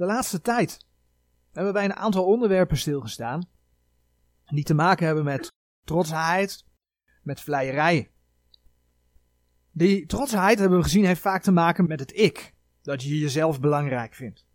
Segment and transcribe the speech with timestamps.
[0.00, 0.86] De laatste tijd
[1.44, 3.48] hebben we bij een aantal onderwerpen stilgestaan.
[4.46, 5.52] Die te maken hebben met
[5.84, 6.64] trotsheid,
[7.22, 8.10] met vleierij.
[9.70, 12.54] Die trotsheid, hebben we gezien, heeft vaak te maken met het ik.
[12.82, 14.46] Dat je jezelf belangrijk vindt.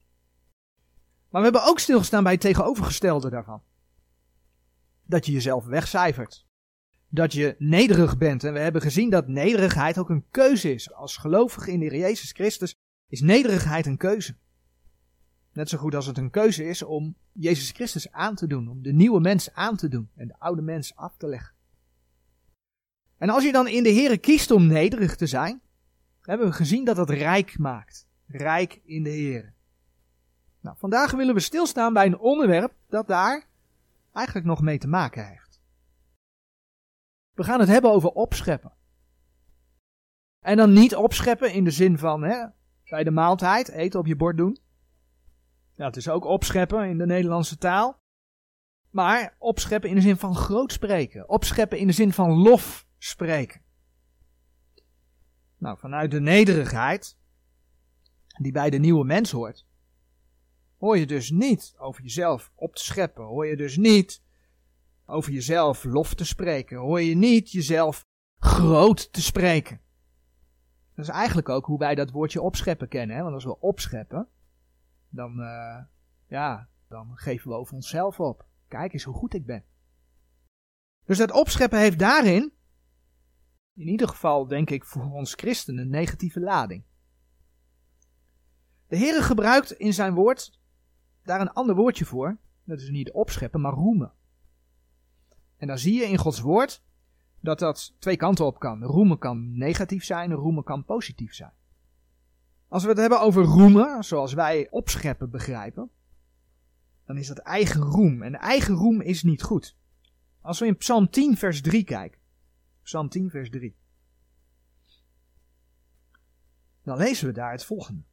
[1.29, 3.61] Maar we hebben ook stilgestaan bij het tegenovergestelde daarvan.
[5.03, 6.45] Dat je jezelf wegcijfert.
[7.09, 8.43] Dat je nederig bent.
[8.43, 10.93] En we hebben gezien dat nederigheid ook een keuze is.
[10.93, 12.75] Als gelovige in de Heer Jezus Christus
[13.07, 14.37] is nederigheid een keuze.
[15.55, 18.81] Net zo goed als het een keuze is om Jezus Christus aan te doen, om
[18.81, 21.55] de nieuwe mens aan te doen en de oude mens af te leggen.
[23.17, 25.61] En als je dan in de Here kiest om nederig te zijn,
[26.21, 28.07] hebben we gezien dat dat rijk maakt.
[28.27, 29.53] Rijk in de Here.
[30.61, 33.47] Nou, vandaag willen we stilstaan bij een onderwerp dat daar
[34.11, 35.61] eigenlijk nog mee te maken heeft.
[37.33, 38.73] We gaan het hebben over opscheppen.
[40.39, 42.45] En dan niet opscheppen in de zin van hè,
[42.89, 44.63] bij de maaltijd eten op je bord doen.
[45.75, 48.03] Ja, het is ook opscheppen in de Nederlandse taal.
[48.89, 51.29] Maar opscheppen in de zin van groot spreken.
[51.29, 53.61] Opscheppen in de zin van lof spreken.
[55.57, 57.17] Nou, vanuit de nederigheid,
[58.41, 59.67] die bij de nieuwe mens hoort,
[60.77, 63.23] hoor je dus niet over jezelf op te scheppen.
[63.23, 64.23] Hoor je dus niet
[65.05, 66.77] over jezelf lof te spreken.
[66.77, 68.05] Hoor je niet jezelf
[68.39, 69.81] groot te spreken.
[70.95, 73.15] Dat is eigenlijk ook hoe wij dat woordje opscheppen kennen.
[73.15, 73.21] Hè?
[73.21, 74.29] Want als we opscheppen,
[75.15, 75.83] dan, uh,
[76.27, 78.45] ja, dan geven we over onszelf op.
[78.67, 79.63] Kijk eens hoe goed ik ben.
[81.05, 82.53] Dus dat opscheppen heeft daarin,
[83.73, 86.83] in ieder geval denk ik voor ons christenen, een negatieve lading.
[88.87, 90.59] De Heere gebruikt in zijn woord
[91.23, 92.37] daar een ander woordje voor.
[92.63, 94.13] Dat is niet opscheppen, maar roemen.
[95.57, 96.83] En dan zie je in Gods woord
[97.39, 98.83] dat dat twee kanten op kan.
[98.83, 101.53] Roemen kan negatief zijn, roemen kan positief zijn.
[102.75, 105.89] Als we het hebben over roemen, zoals wij opscheppen begrijpen,
[107.05, 108.21] dan is dat eigen roem.
[108.21, 109.77] En eigen roem is niet goed.
[110.41, 112.21] Als we in Psalm 10, vers 3 kijken.
[112.83, 113.75] Psalm 10, vers 3.
[116.83, 118.03] Dan lezen we daar het volgende.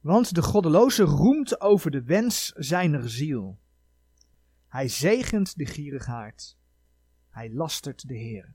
[0.00, 3.58] Want de goddeloze roemt over de wens zijner ziel.
[4.68, 6.58] Hij zegent de gierigaard.
[7.30, 8.54] Hij lastert de Heer.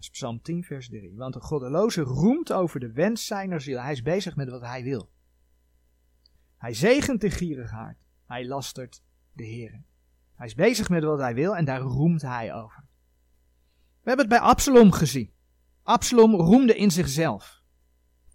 [0.00, 1.14] Is Psalm 10, vers 3.
[1.16, 3.80] Want de goddeloze roemt over de wens zijner ziel.
[3.80, 5.10] Hij is bezig met wat hij wil.
[6.56, 7.98] Hij zegent de gierigaard.
[8.26, 9.02] Hij lastert
[9.32, 9.82] de Heer.
[10.34, 12.84] Hij is bezig met wat hij wil en daar roemt hij over.
[14.02, 15.32] We hebben het bij Absalom gezien.
[15.82, 17.62] Absalom roemde in zichzelf.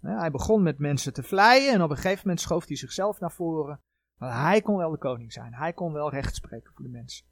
[0.00, 3.32] Hij begon met mensen te vleien en op een gegeven moment schoof hij zichzelf naar
[3.32, 3.80] voren.
[4.16, 5.54] Maar hij kon wel de koning zijn.
[5.54, 7.26] Hij kon wel recht spreken voor de mensen.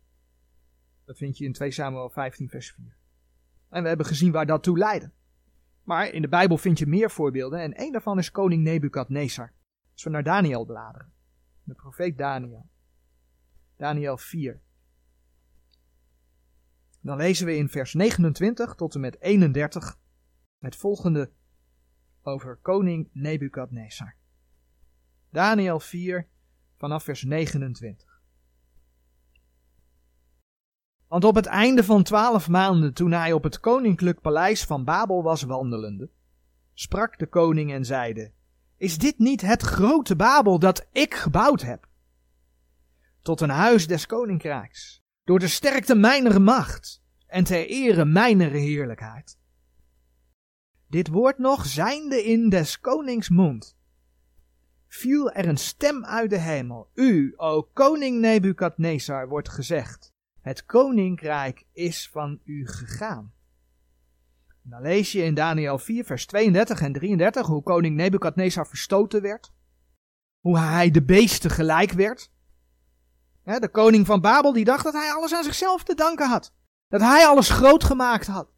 [1.05, 2.97] Dat vind je in 2 Samuel 15 vers 4.
[3.75, 5.11] En we hebben gezien waar dat toe leidde.
[5.83, 9.53] Maar in de Bijbel vind je meer voorbeelden en één daarvan is koning Nebukadnezar.
[9.93, 11.13] Als we naar Daniel bladeren.
[11.63, 12.69] De profeet Daniel.
[13.77, 14.61] Daniel 4.
[17.01, 19.99] Dan lezen we in vers 29 tot en met 31
[20.59, 21.31] het volgende
[22.23, 24.17] over koning Nebukadnezar.
[25.31, 26.29] Daniel 4
[26.77, 28.14] vanaf vers 29.
[31.15, 35.23] Want op het einde van twaalf maanden, toen hij op het koninklijk paleis van Babel
[35.23, 36.11] was wandelende,
[36.73, 38.33] sprak de koning en zeide:
[38.77, 41.89] Is dit niet het grote Babel dat ik gebouwd heb?
[43.23, 49.39] Tot een huis des koninkrijks, door de sterkte mijner macht en ter ere mijner heerlijkheid.
[50.89, 53.77] Dit woord nog zijnde in des konings mond.
[54.87, 56.91] Viel er een stem uit de hemel.
[56.95, 60.14] U, o koning Nebukadnezar, wordt gezegd.
[60.45, 63.33] Het koninkrijk is van u gegaan.
[64.63, 69.53] dan lees je in Daniel 4, vers 32 en 33 hoe koning Nebukadnezar verstoten werd.
[70.41, 72.31] Hoe hij de beesten gelijk werd.
[73.45, 76.55] de koning van Babel die dacht dat hij alles aan zichzelf te danken had.
[76.89, 78.49] Dat hij alles groot gemaakt had.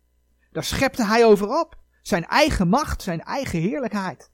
[0.51, 1.79] Daar schepte hij over op.
[2.03, 4.31] Zijn eigen macht, zijn eigen heerlijkheid.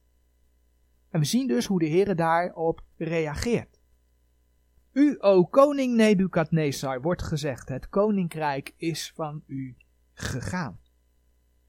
[1.11, 3.82] En we zien dus hoe de Heer daarop reageert.
[4.93, 9.77] U, o koning Nebukadnezar, wordt gezegd, het koninkrijk is van u
[10.15, 10.81] gegaan.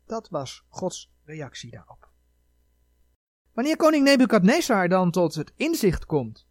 [0.06, 2.12] Dat was Gods reactie daarop.
[3.52, 6.48] Wanneer koning Nebukadnezar dan tot het inzicht komt,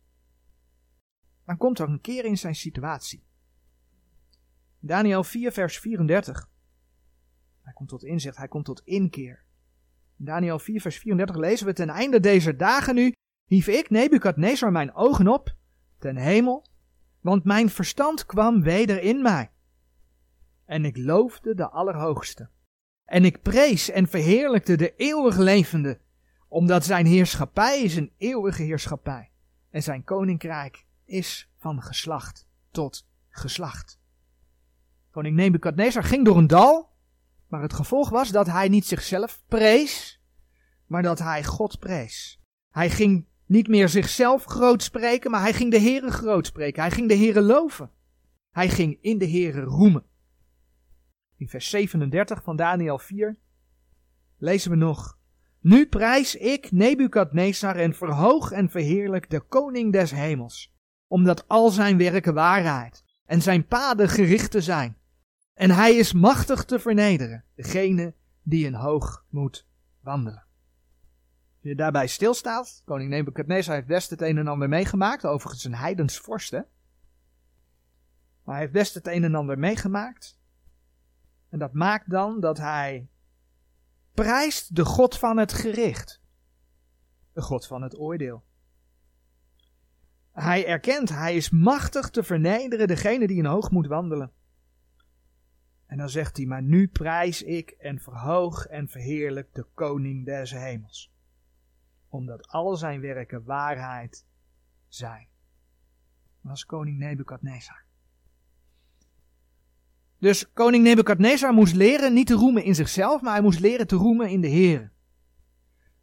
[1.45, 3.25] dan komt er een keer in zijn situatie.
[4.79, 6.51] Daniel 4, vers 34.
[7.63, 9.45] Hij komt tot inzicht, hij komt tot inkeer.
[10.19, 13.13] In Daniel 4, vers 34 lezen we: Ten einde deze dagen nu
[13.45, 15.61] hief ik, Nebukadnezar, mijn ogen op
[16.03, 16.65] ten hemel,
[17.21, 19.51] want mijn verstand kwam weder in mij.
[20.65, 22.49] En ik loofde de Allerhoogste.
[23.05, 26.01] En ik prees en verheerlijkte de eeuwig levende,
[26.49, 29.31] omdat zijn heerschappij is een eeuwige heerschappij.
[29.71, 33.99] en zijn koninkrijk is van geslacht tot geslacht.
[35.11, 36.91] Koning Nebukadnezar ging door een dal,
[37.49, 40.21] maar het gevolg was dat hij niet zichzelf prees,
[40.87, 42.41] maar dat hij God prees.
[42.71, 46.83] Hij ging niet meer zichzelf groot spreken, maar hij ging de Heere groot spreken.
[46.83, 47.91] Hij ging de Heere loven.
[48.51, 50.05] Hij ging in de Heere roemen.
[51.37, 53.37] In vers 37 van Daniel 4
[54.39, 55.19] lezen we nog.
[55.61, 60.75] Nu prijs ik Nebukadnezar en verhoog en verheerlijk de koning des hemels,
[61.07, 64.97] omdat al zijn werken waarheid en zijn paden gericht zijn.
[65.55, 69.67] En hij is machtig te vernederen, degene die in hoog moet
[70.01, 70.47] wandelen.
[71.63, 76.19] Je daarbij stilstaat, koning Nebukadnezar heeft best het een en ander meegemaakt, overigens een heidens
[76.19, 76.61] vorst, hè?
[78.45, 80.39] Maar hij heeft best het een en ander meegemaakt.
[81.49, 83.09] En dat maakt dan dat hij
[84.15, 86.21] prijst de God van het gericht.
[87.33, 88.45] De God van het oordeel.
[90.33, 94.33] Hij erkent, hij is machtig te vernederen degene die in hoog moet wandelen.
[95.87, 100.51] En dan zegt hij, maar nu prijs ik en verhoog en verheerlijk de koning des
[100.51, 101.12] hemels.
[102.13, 104.27] Omdat al zijn werken waarheid
[104.89, 105.29] zijn.
[106.41, 107.85] Dat was koning Nebukadnezar.
[110.19, 113.97] Dus koning Nebukadnezar moest leren niet te roemen in zichzelf, maar hij moest leren te
[113.97, 114.93] roemen in de Heer.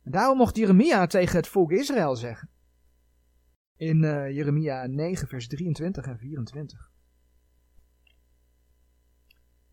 [0.04, 2.50] Daarom mocht Jeremia tegen het volk Israël zeggen.
[3.76, 6.92] In uh, Jeremia 9, vers 23 en 24.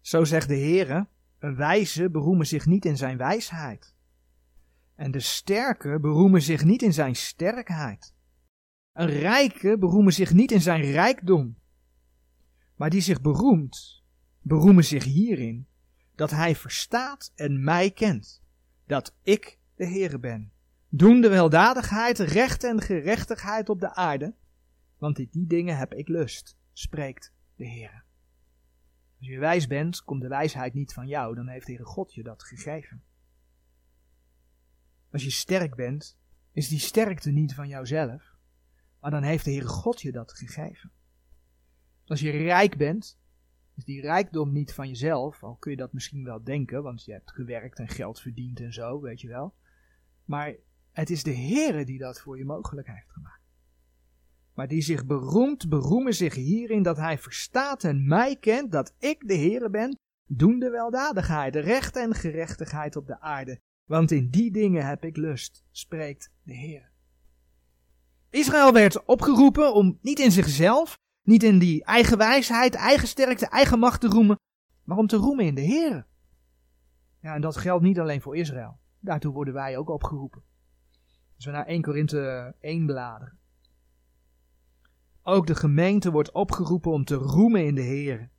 [0.00, 3.95] Zo zegt de Heere, een wijze beroemen zich niet in zijn wijsheid.
[4.96, 8.14] En de sterke beroemen zich niet in zijn sterkheid.
[8.92, 11.58] Een rijke beroemen zich niet in zijn rijkdom.
[12.74, 14.02] Maar die zich beroemt,
[14.40, 15.66] beroemen zich hierin
[16.14, 18.42] dat hij verstaat en mij kent,
[18.86, 20.52] dat ik de Heere ben,
[20.88, 24.34] doende weldadigheid, recht en gerechtigheid op de aarde,
[24.98, 28.02] want in die dingen heb ik lust, spreekt de Heere.
[29.18, 32.14] Als je wijs bent, komt de wijsheid niet van jou, dan heeft de Heere God
[32.14, 33.02] je dat gegeven.
[35.16, 36.18] Als je sterk bent,
[36.52, 38.34] is die sterkte niet van jouzelf,
[39.00, 40.90] maar dan heeft de Heere God je dat gegeven.
[42.06, 43.18] Als je rijk bent,
[43.74, 47.12] is die rijkdom niet van jezelf, al kun je dat misschien wel denken, want je
[47.12, 49.54] hebt gewerkt en geld verdiend en zo, weet je wel.
[50.24, 50.54] Maar
[50.92, 53.44] het is de Heere die dat voor je mogelijk heeft gemaakt.
[54.54, 59.28] Maar die zich beroemt, beroemen zich hierin dat hij verstaat en mij kent, dat ik
[59.28, 63.60] de Heere ben, doende weldadigheid, recht en gerechtigheid op de aarde.
[63.86, 66.90] Want in die dingen heb ik lust, spreekt de Heer.
[68.30, 73.78] Israël werd opgeroepen om niet in zichzelf, niet in die eigen wijsheid, eigen sterkte, eigen
[73.78, 74.38] macht te roemen,
[74.84, 76.06] maar om te roemen in de Heer.
[77.20, 78.78] Ja, en dat geldt niet alleen voor Israël.
[79.00, 80.42] Daartoe worden wij ook opgeroepen.
[81.36, 83.38] Als we naar 1 Korinthe 1 bladeren.
[85.22, 88.30] Ook de gemeente wordt opgeroepen om te roemen in de Heer.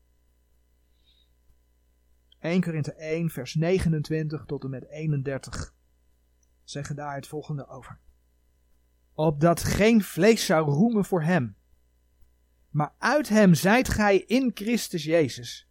[2.40, 5.76] 1 Korinthe 1, vers 29 tot en met 31
[6.64, 8.00] zeggen daar het volgende over.
[9.14, 11.56] Opdat geen vlees zou roemen voor hem,
[12.70, 15.70] maar uit hem zijt gij in Christus Jezus,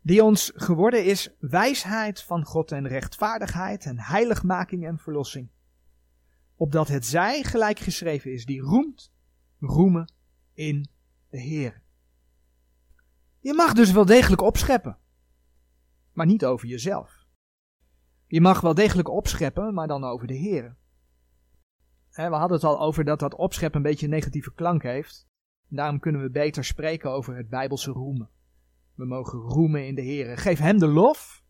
[0.00, 5.50] die ons geworden is wijsheid van God en rechtvaardigheid en heiligmaking en verlossing.
[6.56, 9.12] Opdat het zij gelijk geschreven is, die roemt,
[9.58, 10.12] roemen
[10.52, 10.88] in
[11.30, 11.82] de Heer.
[13.40, 14.98] Je mag dus wel degelijk opscheppen,
[16.12, 17.26] maar niet over jezelf.
[18.26, 20.76] Je mag wel degelijk opscheppen, maar dan over de Heer.
[22.10, 25.28] We hadden het al over dat dat opscheppen een beetje een negatieve klank heeft.
[25.68, 28.30] Daarom kunnen we beter spreken over het Bijbelse roemen.
[28.94, 30.38] We mogen roemen in de Heer.
[30.38, 31.42] Geef Hem de lof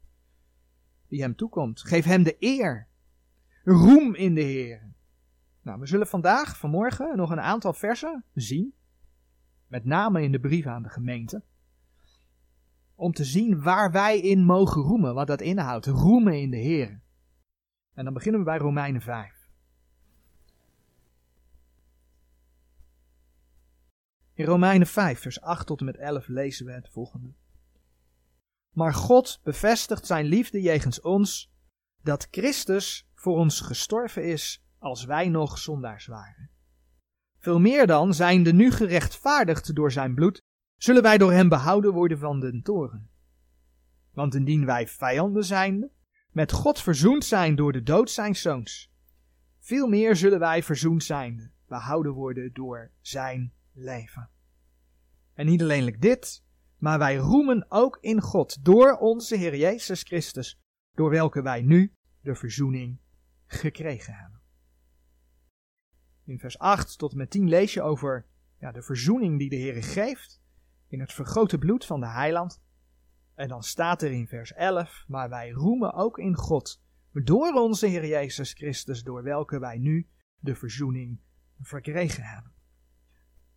[1.08, 1.80] die Hem toekomt.
[1.80, 2.88] Geef Hem de eer.
[3.64, 4.94] Roem in de Heer.
[5.62, 8.74] Nou, we zullen vandaag, vanmorgen, nog een aantal versen zien.
[9.66, 11.42] Met name in de brief aan de gemeente.
[12.94, 15.86] Om te zien waar wij in mogen roemen, wat dat inhoudt.
[15.86, 17.00] Roemen in de Heer.
[17.94, 19.42] En dan beginnen we bij Romeinen 5.
[24.34, 27.34] In Romeinen 5, vers 8 tot en met 11 lezen we het volgende.
[28.70, 31.52] Maar God bevestigt zijn liefde jegens ons,
[32.02, 36.50] dat Christus voor ons gestorven is als wij nog zondaars waren.
[37.38, 40.42] Veel meer dan, zijnde nu gerechtvaardigd door zijn bloed,
[40.82, 43.10] zullen wij door hem behouden worden van den toren.
[44.10, 45.90] Want indien wij vijanden zijnde,
[46.30, 48.92] met God verzoend zijn door de dood zijn zoons,
[49.58, 54.30] veel meer zullen wij verzoend zijnde, behouden worden door zijn leven.
[55.34, 56.44] En niet alleen dit,
[56.76, 60.60] maar wij roemen ook in God door onze Heer Jezus Christus,
[60.94, 62.98] door welke wij nu de verzoening
[63.46, 64.40] gekregen hebben.
[66.24, 68.26] In vers 8 tot en met 10 lees je over
[68.58, 70.41] ja, de verzoening die de Heer geeft
[70.92, 72.62] in het vergrote bloed van de heiland.
[73.34, 76.82] En dan staat er in vers 11, maar wij roemen ook in God,
[77.12, 80.08] door onze Heer Jezus Christus, door welke wij nu
[80.38, 81.20] de verzoening
[81.60, 82.52] verkregen hebben.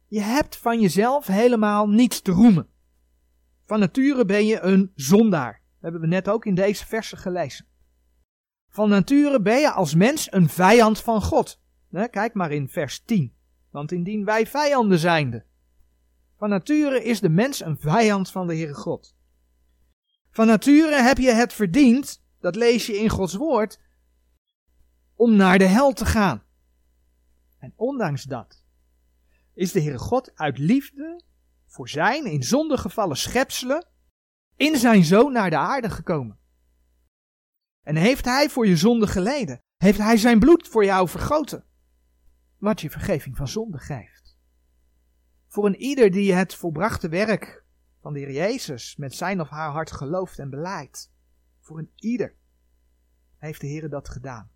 [0.07, 2.67] Je hebt van jezelf helemaal niets te roemen.
[3.65, 5.53] Van nature ben je een zondaar.
[5.53, 7.65] Dat hebben we net ook in deze versen gelezen.
[8.69, 11.61] Van nature ben je als mens een vijand van God.
[12.09, 13.35] Kijk maar in vers 10.
[13.69, 15.45] Want indien wij vijanden zijnde.
[16.45, 19.15] Van nature is de mens een vijand van de Heere God.
[20.29, 23.79] Van nature heb je het verdiend, dat lees je in Gods woord,
[25.15, 26.43] om naar de hel te gaan.
[27.59, 28.63] En ondanks dat
[29.53, 31.21] is de Heere God uit liefde
[31.65, 33.87] voor zijn in zonde gevallen schepselen
[34.55, 36.39] in zijn zoon naar de aarde gekomen.
[37.83, 39.61] En heeft hij voor je zonde geleden?
[39.77, 41.65] Heeft hij zijn bloed voor jou vergoten?
[42.57, 44.24] Wat je vergeving van zonde geeft.
[45.55, 47.63] Voor een ieder die het volbrachte werk
[48.01, 51.11] van de Heer Jezus met zijn of haar hart gelooft en beleidt.
[51.59, 52.35] Voor een ieder
[53.37, 54.51] heeft de Heer dat gedaan.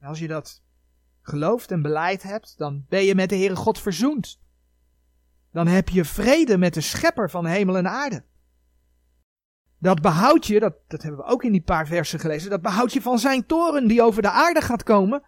[0.00, 0.62] Als je dat
[1.20, 4.40] gelooft en beleid hebt, dan ben je met de Heere God verzoend.
[5.52, 8.24] Dan heb je vrede met de schepper van hemel en aarde.
[9.78, 12.92] Dat behoud je, dat, dat hebben we ook in die paar versen gelezen, dat behoud
[12.92, 15.22] je van zijn toren die over de aarde gaat komen.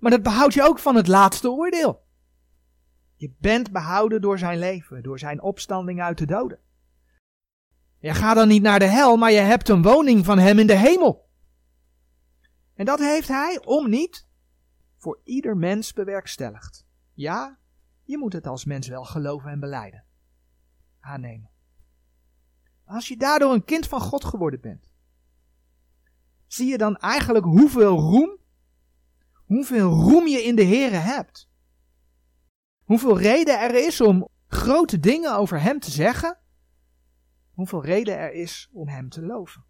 [0.00, 2.03] Maar dat behoud je ook van het laatste oordeel.
[3.16, 6.58] Je bent behouden door zijn leven, door zijn opstanding uit de doden.
[7.98, 10.66] Je gaat dan niet naar de hel, maar je hebt een woning van hem in
[10.66, 11.28] de hemel.
[12.74, 14.26] En dat heeft hij om niet
[14.96, 16.86] voor ieder mens bewerkstelligd.
[17.12, 17.58] Ja,
[18.02, 20.04] je moet het als mens wel geloven en beleiden.
[21.00, 21.50] Aannemen.
[22.84, 24.92] Als je daardoor een kind van God geworden bent,
[26.46, 28.38] zie je dan eigenlijk hoeveel roem,
[29.44, 31.48] hoeveel roem je in de Here hebt.
[32.84, 36.38] Hoeveel reden er is om grote dingen over Hem te zeggen,
[37.52, 39.64] hoeveel reden er is om Hem te loven.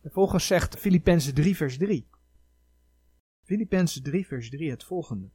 [0.00, 2.08] Vervolgens zegt Filippenzen 3 vers 3.
[3.44, 5.30] Filippenzen 3 vers 3 het volgende.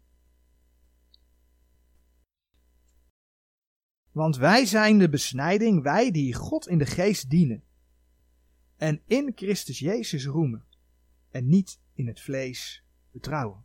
[4.11, 7.63] Want wij zijn de besnijding, wij die God in de geest dienen.
[8.75, 10.65] En in Christus Jezus roemen.
[11.29, 13.64] En niet in het vlees betrouwen.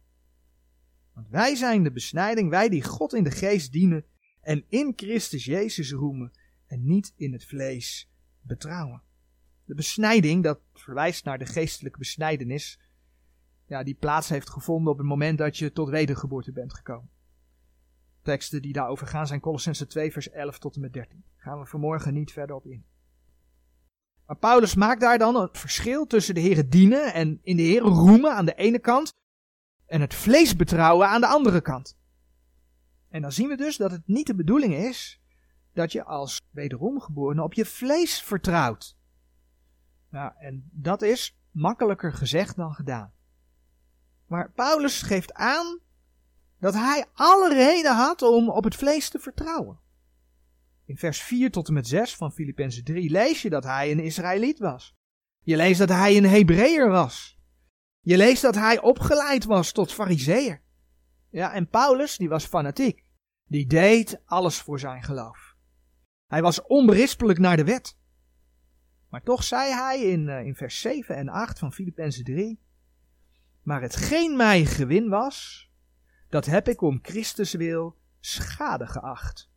[1.21, 4.05] Want wij zijn de besnijding, wij die God in de geest dienen.
[4.41, 6.33] En in Christus Jezus roemen.
[6.67, 8.11] En niet in het vlees
[8.41, 9.03] betrouwen.
[9.65, 12.81] De besnijding, dat verwijst naar de geestelijke besnijdenis,
[13.67, 17.11] ja, die plaats heeft gevonden op het moment dat je tot wedergeboorte bent gekomen.
[18.23, 21.25] Teksten die daarover gaan zijn Colossense 2 vers 11 tot en met 13.
[21.35, 22.85] Daar gaan we vanmorgen niet verder op in.
[24.27, 27.89] Maar Paulus maakt daar dan het verschil tussen de Heeren dienen en in de Heeren
[27.89, 29.13] roemen aan de ene kant
[29.91, 31.99] en het vlees betrouwen aan de andere kant.
[33.09, 35.21] En dan zien we dus dat het niet de bedoeling is
[35.73, 38.97] dat je als wederomgeborene op je vlees vertrouwt.
[40.09, 43.13] Nou, en dat is makkelijker gezegd dan gedaan.
[44.27, 45.79] Maar Paulus geeft aan
[46.59, 49.79] dat hij alle reden had om op het vlees te vertrouwen.
[50.85, 54.01] In vers 4 tot en met 6 van Filippenzen 3 lees je dat hij een
[54.01, 54.95] Israëliet was.
[55.41, 57.40] Je leest dat hij een Hebreeër was.
[58.01, 60.63] Je leest dat hij opgeleid was tot fariseer.
[61.31, 63.05] Ja, en Paulus, die was fanatiek.
[63.45, 65.57] Die deed alles voor zijn geloof.
[66.27, 67.99] Hij was onberispelijk naar de wet.
[69.09, 72.61] Maar toch zei hij in, uh, in vers 7 en 8 van Filippenzen 3:
[73.63, 75.69] Maar hetgeen mij gewin was,
[76.29, 79.51] dat heb ik om Christus wil schade geacht.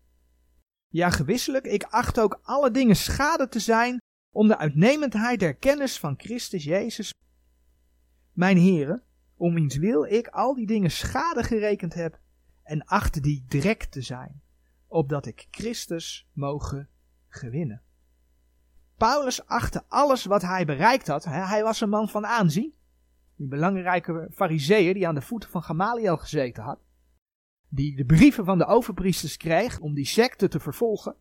[0.88, 3.98] Ja, gewisselijk, ik acht ook alle dingen schade te zijn
[4.32, 7.14] om de uitnemendheid der kennis van Christus Jezus,
[8.34, 9.04] mijn Heere,
[9.36, 12.20] om wiens wil ik al die dingen schade gerekend heb
[12.64, 14.42] en acht die drek te zijn,
[14.88, 16.90] opdat ik Christus mogen
[17.28, 17.82] gewinnen.
[18.98, 21.24] Paulus achtte alles wat hij bereikt had.
[21.24, 22.74] Hij was een man van aanzien.
[23.36, 26.80] Die belangrijke fariseer die aan de voeten van Gamaliel gezeten had.
[27.70, 31.16] Die de brieven van de overpriesters kreeg om die secte te vervolgen.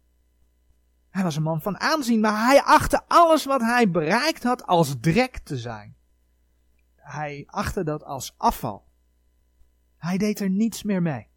[1.08, 4.96] Hij was een man van aanzien, maar hij achtte alles wat hij bereikt had als
[5.00, 5.96] drek te zijn.
[7.02, 8.86] Hij achtte dat als afval.
[9.96, 11.28] Hij deed er niets meer mee.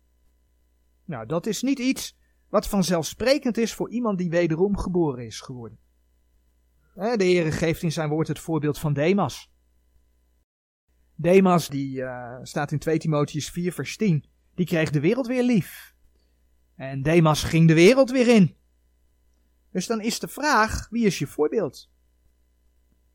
[1.06, 2.18] Nou, dat is niet iets
[2.50, 5.80] wat vanzelfsprekend is voor iemand die wederom geboren is geworden.
[6.94, 9.52] De Heer geeft in zijn woord het voorbeeld van Demas.
[11.16, 15.44] Demas, die uh, staat in 2 Timotheus 4 vers 10, die kreeg de wereld weer
[15.44, 15.96] lief.
[16.76, 18.56] En Demas ging de wereld weer in.
[19.72, 21.90] Dus dan is de vraag, wie is je voorbeeld?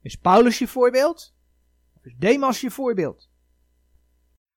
[0.02, 1.34] Is Paulus je voorbeeld?
[2.02, 3.30] Is Demas je voorbeeld?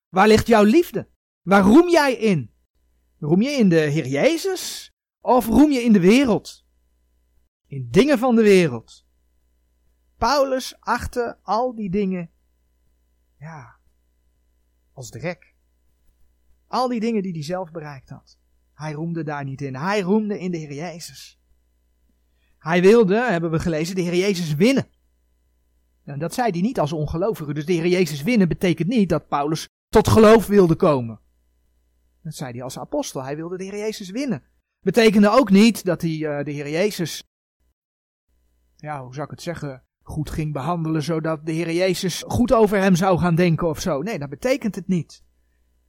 [0.10, 1.10] Waar ligt jouw liefde?
[1.42, 2.54] Waar roem jij in?
[3.20, 6.66] Roem je in de Heer Jezus of roem je in de wereld?
[7.68, 9.06] In dingen van de wereld.
[10.18, 12.32] Paulus achtte al die dingen,
[13.38, 13.80] ja,
[14.94, 15.56] als drek.
[16.68, 18.40] Al die dingen die hij zelf bereikt had.
[18.74, 19.76] Hij roemde daar niet in.
[19.76, 21.40] Hij roemde in de Heer Jezus.
[22.58, 24.88] Hij wilde, hebben we gelezen, de Heer Jezus winnen.
[26.04, 27.54] Nou, dat zei hij niet als ongelovige.
[27.54, 31.20] Dus de Heer Jezus winnen betekent niet dat Paulus tot geloof wilde komen.
[32.22, 33.24] Dat zei hij als apostel.
[33.24, 34.44] Hij wilde de Heer Jezus winnen.
[34.80, 37.24] Betekende ook niet dat hij uh, de Heer Jezus,
[38.76, 42.78] ja, hoe zou ik het zeggen, goed ging behandelen, zodat de Heer Jezus goed over
[42.78, 44.02] hem zou gaan denken of zo.
[44.02, 45.24] Nee, dat betekent het niet.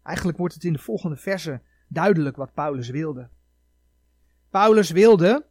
[0.02, 3.30] Eigenlijk wordt het in de volgende verse duidelijk wat Paulus wilde.
[4.50, 5.47] Paulus wilde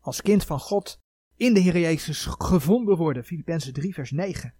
[0.00, 1.00] als kind van God
[1.36, 3.24] in de Heer Jezus gevonden worden.
[3.24, 4.54] Filippenzen 3 vers 9.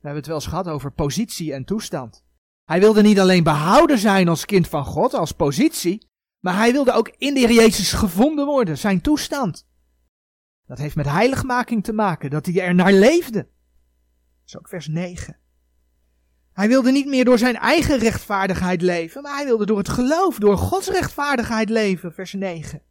[0.00, 2.24] We hebben het wel eens gehad over positie en toestand.
[2.64, 6.06] Hij wilde niet alleen behouden zijn als kind van God, als positie,
[6.40, 9.66] maar hij wilde ook in de Heer Jezus gevonden worden, zijn toestand.
[10.66, 13.38] Dat heeft met heiligmaking te maken, dat hij er naar leefde.
[13.38, 15.36] Dat is ook vers 9.
[16.52, 20.38] Hij wilde niet meer door zijn eigen rechtvaardigheid leven, maar hij wilde door het geloof,
[20.38, 22.82] door Gods rechtvaardigheid leven, vers 9.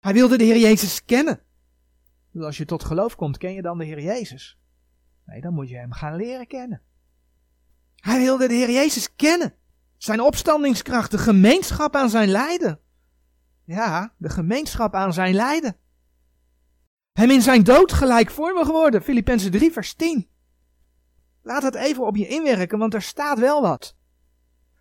[0.00, 1.42] Hij wilde de Heer Jezus kennen.
[2.40, 4.58] Als je tot geloof komt, ken je dan de Heer Jezus?
[5.26, 6.82] Nee, dan moet je hem gaan leren kennen.
[7.96, 9.54] Hij wilde de Heer Jezus kennen.
[9.96, 12.80] Zijn opstandingskracht, de gemeenschap aan zijn lijden.
[13.64, 15.76] Ja, de gemeenschap aan zijn lijden.
[17.12, 19.02] Hem in zijn dood gelijkvormig worden.
[19.02, 20.28] Filippenzen 3 vers 10.
[21.42, 23.96] Laat het even op je inwerken, want er staat wel wat.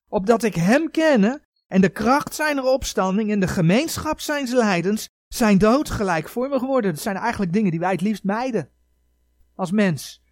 [0.08, 5.58] Opdat ik hem kenne en de kracht zijn opstanding en de gemeenschap zijn lijdens, zijn
[5.58, 6.92] dood gelijkvormig worden.
[6.94, 8.70] Dat zijn eigenlijk dingen die wij het liefst mijden.
[9.56, 10.24] Als mens.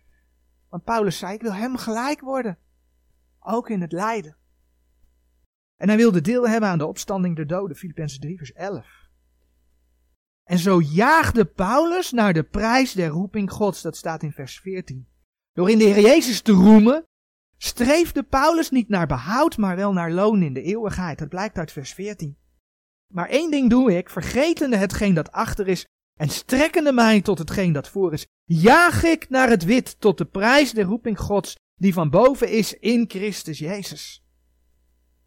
[0.69, 2.57] Want Paulus zei, ik wil hem gelijk worden.
[3.39, 4.37] Ook in het lijden.
[5.75, 7.77] En hij wilde deel hebben aan de opstanding der doden.
[7.77, 8.87] Filippenzen 3 vers 11.
[10.43, 13.81] En zo jaagde Paulus naar de prijs der roeping Gods.
[13.81, 15.07] Dat staat in vers 14.
[15.53, 17.05] Door in de Heer Jezus te roemen,
[17.57, 21.19] streefde Paulus niet naar behoud, maar wel naar loon in de eeuwigheid.
[21.19, 22.38] Dat blijkt uit vers 14.
[23.13, 25.85] Maar één ding doe ik, vergetende hetgeen dat achter is
[26.19, 30.25] en strekkende mij tot hetgeen dat voor is, jaag ik naar het wit tot de
[30.25, 34.23] prijs der roeping Gods, die van boven is in Christus Jezus.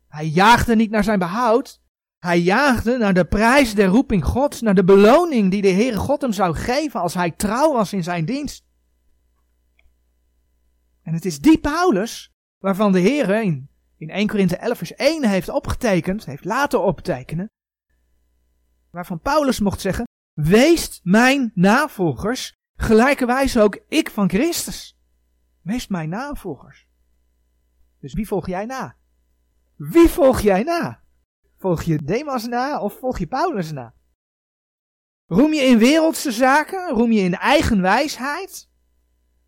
[0.09, 1.81] Hij jaagde niet naar zijn behoud,
[2.18, 6.21] hij jaagde naar de prijs der roeping Gods, naar de beloning die de Heere God
[6.21, 8.64] hem zou geven als hij trouw was in zijn dienst.
[11.03, 15.29] En het is die Paulus waarvan de Heer in, in 1 Korinthe 11 vers 1
[15.29, 17.51] heeft opgetekend, heeft laten optekenen,
[18.92, 24.98] waarvan Paulus mocht zeggen, wees mijn navolgers, gelijkerwijs ook ik van Christus.
[25.61, 26.87] Wees mijn navolgers.
[28.00, 28.96] Dus wie volg jij na?
[29.76, 31.02] Wie volg jij na?
[31.57, 33.94] Volg je Demas na of volg je Paulus na?
[35.26, 36.88] Roem je in wereldse zaken?
[36.88, 38.70] Roem je in eigen wijsheid?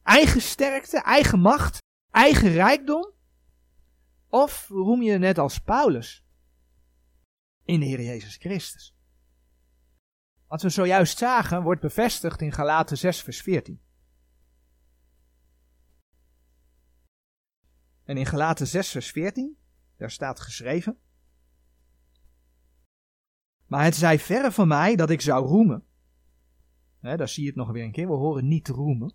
[0.02, 1.78] Eigen sterkte, eigen macht,
[2.10, 3.12] eigen rijkdom?
[4.28, 6.26] Of roem je net als Paulus
[7.64, 8.93] in de Heer Jezus Christus?
[10.54, 13.80] Wat we zojuist zagen wordt bevestigd in Galaten 6 vers 14.
[18.04, 19.56] En in Galaten 6 vers 14,
[19.96, 20.98] daar staat geschreven.
[23.66, 25.84] Maar het zij verre van mij dat ik zou roemen.
[27.00, 29.14] He, daar zie je het nog weer een keer, we horen niet roemen.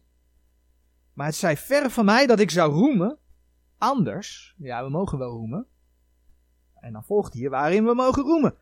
[1.14, 3.18] Maar het zij ver van mij dat ik zou roemen.
[3.78, 5.68] Anders, ja, we mogen wel roemen.
[6.74, 8.58] En dan volgt hier waarin we mogen roemen.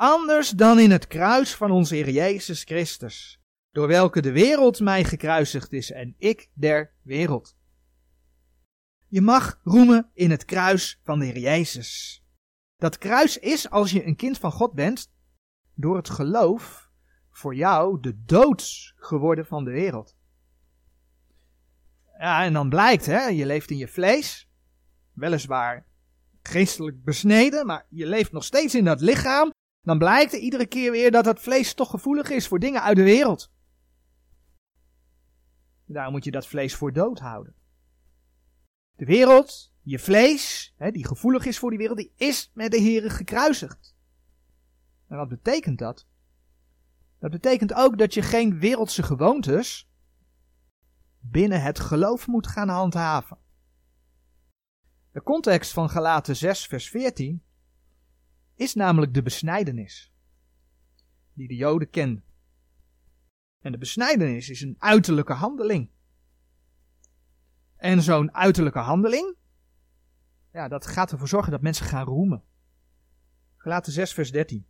[0.00, 5.04] Anders dan in het kruis van onze Heer Jezus Christus, door welke de wereld mij
[5.04, 7.56] gekruisigd is en ik der wereld.
[9.08, 12.22] Je mag roemen in het kruis van de Heer Jezus.
[12.76, 15.12] Dat kruis is, als je een kind van God bent,
[15.74, 16.90] door het geloof
[17.30, 20.16] voor jou de dood geworden van de wereld.
[22.18, 24.48] Ja, en dan blijkt, hè, je leeft in je vlees,
[25.12, 25.86] weliswaar
[26.42, 29.56] geestelijk besneden, maar je leeft nog steeds in dat lichaam.
[29.88, 32.96] Dan blijkt er iedere keer weer dat dat vlees toch gevoelig is voor dingen uit
[32.96, 33.52] de wereld.
[35.84, 37.54] Daarom moet je dat vlees voor dood houden.
[38.96, 42.80] De wereld, je vlees, hè, die gevoelig is voor die wereld, die is met de
[42.80, 43.96] Here gekruisigd.
[45.06, 46.06] En wat betekent dat?
[47.18, 49.90] Dat betekent ook dat je geen wereldse gewoontes
[51.18, 53.38] binnen het geloof moet gaan handhaven.
[55.12, 57.42] De context van Galaten 6, vers 14
[58.58, 60.12] is namelijk de besnijdenis,
[61.32, 62.24] die de Joden kenden.
[63.58, 65.90] En de besnijdenis is een uiterlijke handeling.
[67.76, 69.36] en zo'n uiterlijke handeling,
[70.52, 72.42] ja, dat gaat ervoor zorgen dat mensen gaan roemen.
[73.56, 74.66] Gelaten 6 vers 13.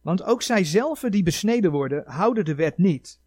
[0.00, 0.64] Want ook zij
[1.10, 3.20] die besneden worden, houden de wet niet.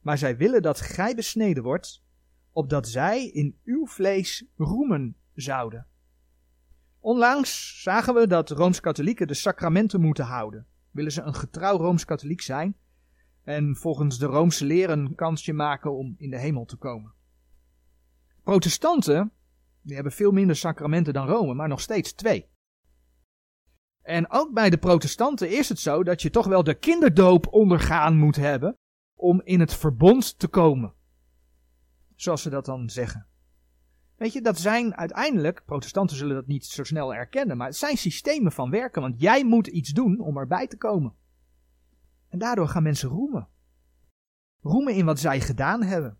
[0.00, 2.04] Maar zij willen dat gij besneden wordt,
[2.50, 5.86] opdat zij in uw vlees roemen zouden.
[7.04, 10.66] Onlangs zagen we dat Rooms-Katholieken de sacramenten moeten houden.
[10.90, 12.76] Willen ze een getrouw Rooms-Katholiek zijn
[13.42, 17.12] en volgens de Roomse leer een kansje maken om in de hemel te komen.
[18.42, 19.32] Protestanten,
[19.80, 22.48] die hebben veel minder sacramenten dan Rome, maar nog steeds twee.
[24.02, 28.16] En ook bij de protestanten is het zo dat je toch wel de kinderdoop ondergaan
[28.16, 28.76] moet hebben
[29.14, 30.94] om in het verbond te komen.
[32.14, 33.26] Zoals ze dat dan zeggen.
[34.22, 37.96] Weet je, dat zijn uiteindelijk, protestanten zullen dat niet zo snel erkennen, maar het zijn
[37.96, 41.14] systemen van werken, want jij moet iets doen om erbij te komen.
[42.28, 43.48] En daardoor gaan mensen roemen.
[44.60, 46.18] Roemen in wat zij gedaan hebben.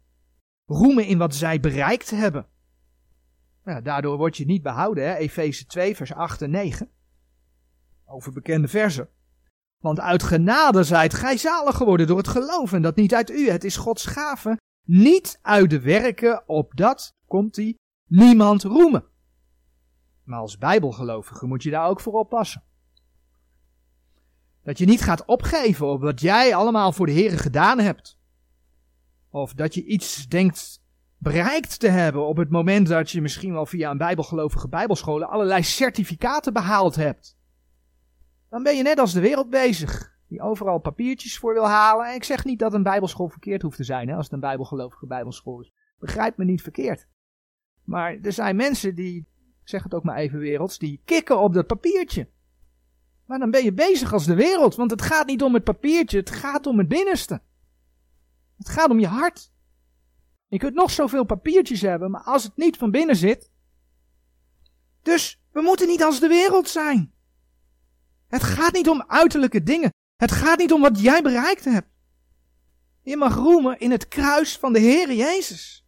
[0.65, 2.47] Roemen in wat zij bereikt hebben.
[3.65, 5.15] Ja, daardoor word je niet behouden, hè?
[5.15, 6.91] Efeze 2, vers 8 en 9.
[8.05, 9.09] Over bekende versen.
[9.79, 13.49] Want uit genade zijt gij zalig geworden door het geloof en dat niet uit u.
[13.51, 17.77] Het is Gods gave, niet uit de werken, opdat, komt hij,
[18.13, 19.05] niemand roemen.
[20.25, 22.63] Maar als bijbelgelovige moet je daar ook voor oppassen.
[24.63, 28.19] Dat je niet gaat opgeven op wat jij allemaal voor de Heer gedaan hebt.
[29.31, 30.85] Of dat je iets denkt
[31.19, 35.63] bereikt te hebben op het moment dat je misschien wel via een bijbelgelovige bijbelscholen allerlei
[35.63, 37.39] certificaten behaald hebt.
[38.49, 42.07] Dan ben je net als de wereld bezig, die overal papiertjes voor wil halen.
[42.07, 44.41] En ik zeg niet dat een bijbelschool verkeerd hoeft te zijn, hè, als het een
[44.41, 45.73] bijbelgelovige bijbelschool is.
[45.99, 47.07] Begrijp me niet verkeerd.
[47.85, 49.27] Maar er zijn mensen die,
[49.65, 52.29] zeg het ook maar even werelds, die kikken op dat papiertje.
[53.27, 56.19] Maar dan ben je bezig als de wereld, want het gaat niet om het papiertje,
[56.19, 57.43] het gaat om het binnenste.
[58.59, 59.53] Het gaat om je hart.
[60.49, 63.51] Je kunt nog zoveel papiertjes hebben, maar als het niet van binnen zit.
[65.03, 67.13] Dus we moeten niet als de wereld zijn.
[68.29, 69.93] Het gaat niet om uiterlijke dingen.
[70.17, 71.89] Het gaat niet om wat jij bereikt hebt.
[73.03, 75.82] Je mag roemen in het kruis van de Heer Jezus.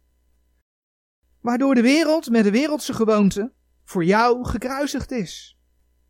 [1.45, 3.51] Waardoor de wereld met de wereldse gewoonte
[3.83, 5.57] voor jou gekruisigd is.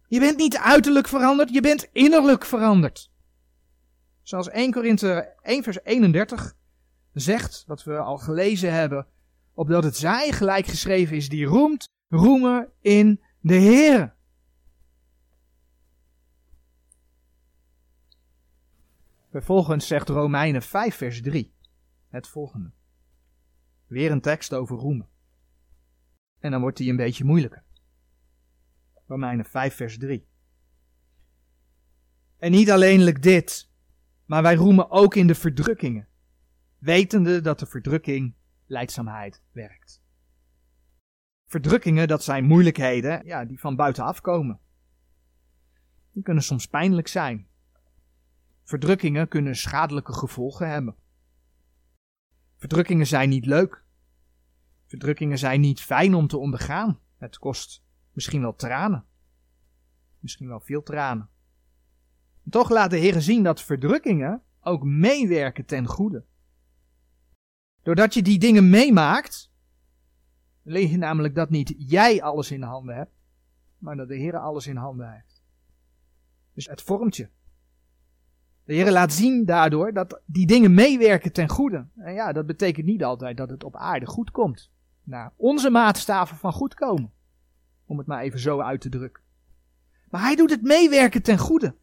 [0.07, 3.11] Je bent niet uiterlijk veranderd, je bent innerlijk veranderd.
[4.21, 6.55] Zoals 1 Korinthe 1 vers 31
[7.13, 9.07] zegt, wat we al gelezen hebben,
[9.53, 14.15] opdat het zij gelijk geschreven is die roemt, roemen in de Heer.
[19.31, 21.53] Vervolgens zegt Romeinen 5 vers 3
[22.07, 22.71] het volgende.
[23.87, 25.13] Weer een tekst over roemen.
[26.39, 27.63] En dan wordt die een beetje moeilijker.
[29.07, 30.27] Romeinen 5 vers 3.
[32.37, 33.69] En niet alleenlijk dit,
[34.25, 36.07] maar wij roemen ook in de verdrukkingen,
[36.77, 40.03] wetende dat de verdrukking leidzaamheid werkt.
[41.45, 44.59] Verdrukkingen, dat zijn moeilijkheden ja, die van buitenaf komen.
[46.11, 47.47] Die kunnen soms pijnlijk zijn.
[48.63, 50.95] Verdrukkingen kunnen schadelijke gevolgen hebben.
[52.57, 53.84] Verdrukkingen zijn niet leuk.
[54.95, 56.99] Verdrukkingen zijn niet fijn om te ondergaan.
[57.17, 59.05] Het kost misschien wel tranen.
[60.19, 61.29] Misschien wel veel tranen.
[62.49, 66.25] toch laat de Heer zien dat verdrukkingen ook meewerken ten goede.
[67.81, 69.51] Doordat je die dingen meemaakt,
[70.63, 73.15] leer je namelijk dat niet jij alles in handen hebt,
[73.77, 75.43] maar dat de Heer alles in handen heeft.
[76.53, 77.29] Dus het vormt je.
[78.63, 81.87] De Heer laat zien daardoor dat die dingen meewerken ten goede.
[81.95, 84.73] En ja, dat betekent niet altijd dat het op aarde goed komt.
[85.05, 87.13] Naar onze maatstaven van goed komen.
[87.85, 89.23] Om het maar even zo uit te drukken.
[90.09, 91.75] Maar hij doet het meewerken ten goede.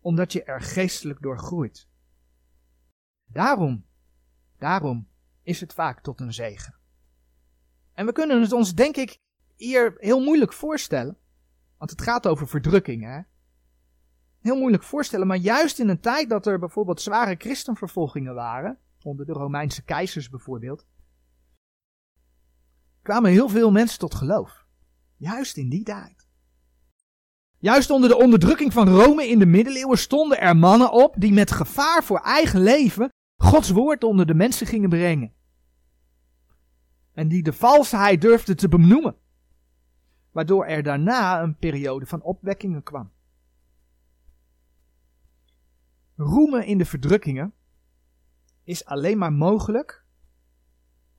[0.00, 1.88] Omdat je er geestelijk door groeit.
[3.24, 3.84] Daarom,
[4.58, 5.08] daarom
[5.42, 6.74] is het vaak tot een zegen.
[7.92, 9.18] En we kunnen het ons denk ik
[9.56, 11.16] hier heel moeilijk voorstellen.
[11.78, 13.20] Want het gaat over verdrukking, hè
[14.42, 19.26] heel moeilijk voorstellen, maar juist in een tijd dat er bijvoorbeeld zware christenvervolgingen waren, onder
[19.26, 20.86] de Romeinse keizers bijvoorbeeld,
[23.02, 24.66] kwamen heel veel mensen tot geloof.
[25.16, 26.28] Juist in die tijd.
[27.58, 31.50] Juist onder de onderdrukking van Rome in de middeleeuwen stonden er mannen op die met
[31.50, 35.32] gevaar voor eigen leven Gods woord onder de mensen gingen brengen.
[37.12, 39.16] En die de valsheid durfden te benoemen.
[40.30, 43.12] Waardoor er daarna een periode van opwekkingen kwam.
[46.16, 47.54] roemen in de verdrukkingen
[48.64, 50.01] is alleen maar mogelijk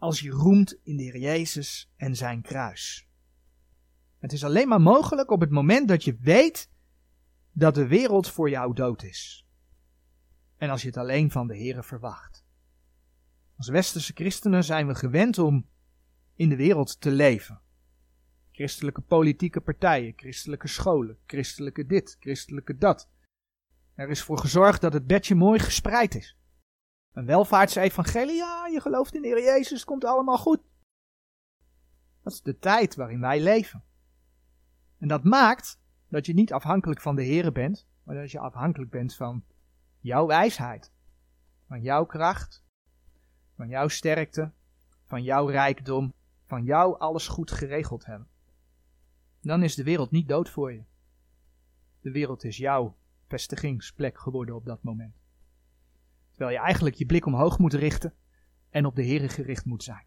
[0.03, 3.07] als je roemt in de Heer Jezus en zijn kruis.
[4.19, 6.69] Het is alleen maar mogelijk op het moment dat je weet
[7.51, 9.47] dat de wereld voor jou dood is.
[10.57, 12.45] En als je het alleen van de Heer verwacht.
[13.55, 15.67] Als westerse christenen zijn we gewend om
[16.35, 17.61] in de wereld te leven.
[18.51, 23.09] Christelijke politieke partijen, christelijke scholen, christelijke dit, christelijke dat.
[23.95, 26.37] Er is voor gezorgd dat het bedje mooi gespreid is.
[27.13, 30.62] Een welvaartsevangelie, ja, je gelooft in de Heer Jezus, het komt allemaal goed.
[32.21, 33.84] Dat is de tijd waarin wij leven.
[34.97, 38.91] En dat maakt dat je niet afhankelijk van de Heer bent, maar dat je afhankelijk
[38.91, 39.43] bent van
[39.99, 40.91] jouw wijsheid,
[41.67, 42.63] van jouw kracht,
[43.56, 44.52] van jouw sterkte,
[45.06, 46.13] van jouw rijkdom,
[46.45, 48.28] van jou alles goed geregeld hebben.
[49.41, 50.84] Dan is de wereld niet dood voor je.
[52.02, 52.95] De wereld is jouw
[53.28, 55.22] vestigingsplek geworden op dat moment.
[56.34, 58.13] Terwijl je eigenlijk je blik omhoog moet richten
[58.69, 60.06] en op de Heer gericht moet zijn.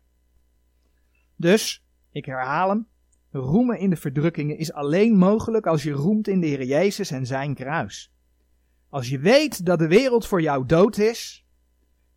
[1.37, 2.87] Dus, ik herhaal hem,
[3.31, 7.27] roemen in de verdrukkingen is alleen mogelijk als je roemt in de Heer Jezus en
[7.27, 8.13] zijn kruis.
[8.89, 11.47] Als je weet dat de wereld voor jou dood is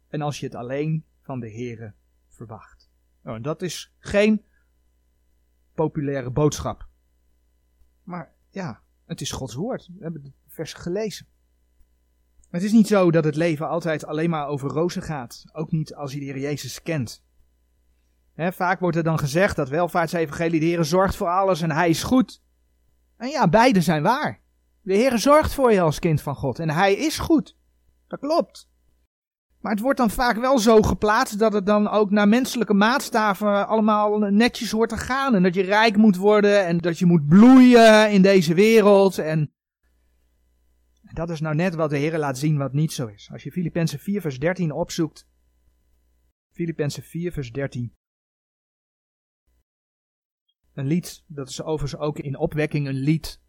[0.07, 1.95] en als je het alleen van de Heer
[2.27, 2.89] verwacht.
[3.23, 4.45] Nou, dat is geen
[5.73, 6.87] populaire boodschap.
[8.03, 9.87] Maar ja, het is Gods woord.
[9.87, 11.27] We hebben het vers gelezen.
[12.49, 15.43] Het is niet zo dat het leven altijd alleen maar over rozen gaat.
[15.53, 17.23] Ook niet als je de Heer Jezus kent.
[18.35, 22.03] vaak wordt er dan gezegd dat welvaartsevangelie de Heer zorgt voor alles en Hij is
[22.03, 22.41] goed.
[23.17, 24.41] En ja, beide zijn waar.
[24.81, 27.55] De Heer zorgt voor je als kind van God en Hij is goed.
[28.07, 28.69] Dat klopt.
[29.61, 33.67] Maar het wordt dan vaak wel zo geplaatst dat het dan ook naar menselijke maatstaven
[33.67, 35.35] allemaal netjes hoort te gaan.
[35.35, 39.17] En dat je rijk moet worden en dat je moet bloeien in deze wereld.
[39.17, 39.53] En
[41.13, 43.29] dat is nou net wat de Heer laat zien wat niet zo is.
[43.31, 45.27] Als je Filippenzen 4 vers 13 opzoekt.
[46.53, 47.93] Filippenzen 4 vers 13.
[50.73, 53.41] Een lied, dat is overigens ook in opwekking een lied.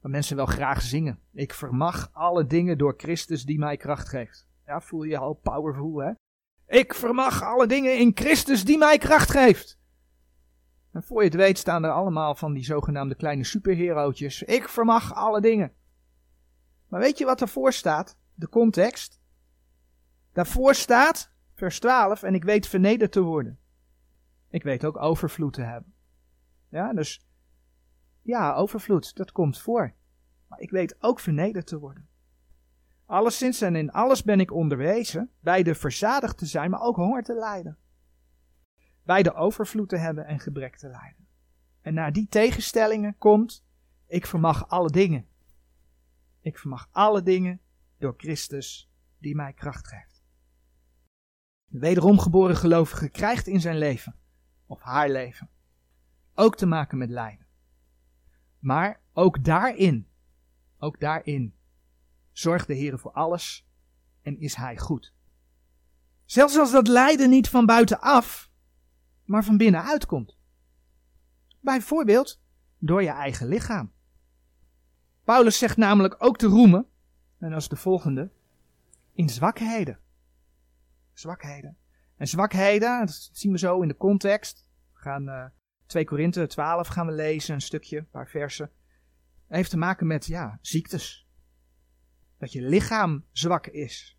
[0.00, 1.20] Dat mensen wel graag zingen.
[1.32, 4.48] Ik vermag alle dingen door Christus die mij kracht geeft.
[4.66, 6.12] Ja, voel je al powerful, hè?
[6.66, 9.78] Ik vermag alle dingen in Christus die mij kracht geeft.
[10.92, 14.42] En voor je het weet staan er allemaal van die zogenaamde kleine superherootjes.
[14.42, 15.72] Ik vermag alle dingen.
[16.90, 18.16] Maar weet je wat daarvoor staat?
[18.34, 19.20] De context.
[20.32, 23.58] Daarvoor staat, vers 12, en ik weet vernederd te worden.
[24.48, 25.94] Ik weet ook overvloed te hebben.
[26.68, 27.26] Ja, dus
[28.22, 29.94] ja, overvloed, dat komt voor.
[30.46, 32.08] Maar ik weet ook vernederd te worden.
[33.06, 37.22] Alleszins en in alles ben ik onderwezen, bij de verzadigd te zijn, maar ook honger
[37.22, 37.78] te lijden.
[39.02, 41.26] Bij de overvloed te hebben en gebrek te lijden.
[41.80, 43.64] En naar die tegenstellingen komt,
[44.06, 45.29] ik vermag alle dingen.
[46.40, 47.60] Ik vermag alle dingen
[47.98, 50.22] door Christus die mij kracht geeft.
[51.66, 54.16] De wederom geboren gelovige krijgt in zijn leven,
[54.66, 55.50] of haar leven,
[56.34, 57.46] ook te maken met lijden.
[58.58, 60.08] Maar ook daarin,
[60.78, 61.54] ook daarin
[62.32, 63.66] zorgt de Heer voor alles
[64.22, 65.12] en is Hij goed.
[66.24, 68.50] Zelfs als dat lijden niet van buitenaf,
[69.24, 70.36] maar van binnenuit komt.
[71.60, 72.40] Bijvoorbeeld
[72.78, 73.92] door je eigen lichaam.
[75.24, 76.86] Paulus zegt namelijk ook te roemen,
[77.38, 78.30] en dat is de volgende,
[79.12, 79.98] in zwakheden.
[81.12, 81.76] Zwakheden.
[82.16, 84.68] En zwakheden, dat zien we zo in de context.
[84.92, 85.44] We gaan uh,
[85.86, 88.70] 2 Korinthe 12 gaan we lezen, een stukje, een paar versen.
[89.46, 91.28] Het heeft te maken met ja, ziektes
[92.40, 94.18] dat je lichaam zwak is.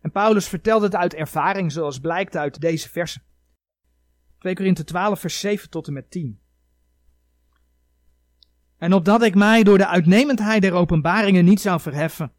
[0.00, 3.22] En Paulus vertelt het uit ervaring, zoals blijkt uit deze versen.
[4.38, 6.41] 2 Korinthe 12, vers 7 tot en met 10.
[8.82, 12.32] En opdat ik mij door de uitnemendheid der openbaringen niet zou verheffen,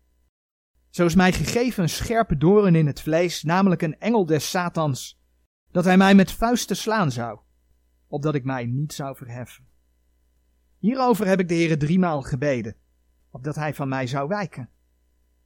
[0.89, 5.21] zo is mij gegeven een scherpe doorn in het vlees, namelijk een engel des Satans,
[5.71, 7.39] dat hij mij met vuisten slaan zou,
[8.07, 9.67] opdat ik mij niet zou verheffen.
[10.77, 12.75] Hierover heb ik de Heere driemaal gebeden,
[13.31, 14.69] opdat hij van mij zou wijken.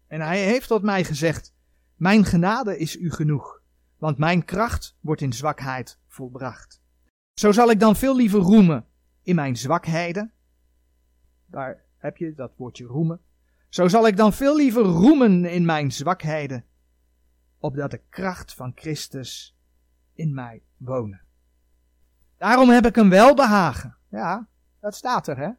[0.08, 1.54] En hij heeft tot mij gezegd,
[1.96, 3.62] mijn genade is u genoeg,
[3.98, 6.82] want mijn kracht wordt in zwakheid volbracht.
[7.34, 8.86] Zo zal ik dan veel liever roemen
[9.22, 10.32] in mijn zwakheden.
[11.48, 13.22] Daar heb je dat woordje roemen.
[13.70, 16.66] Zo zal ik dan veel liever roemen in mijn zwakheden,
[17.58, 19.58] opdat de kracht van Christus
[20.14, 21.22] in mij wonen.
[22.38, 23.96] Daarom heb ik een welbehagen.
[24.10, 24.48] Ja,
[24.80, 25.50] dat staat er, hè?